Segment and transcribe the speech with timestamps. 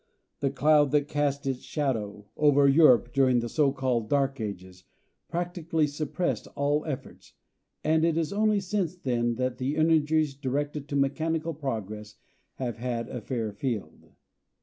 [0.39, 4.83] The cloud that cast its shadow over Europe during the so called dark ages,
[5.29, 7.33] practically suppressed all efforts,
[7.83, 12.15] and it is only since then that the energies directed to mechanical progress
[12.55, 14.13] have had a fair field.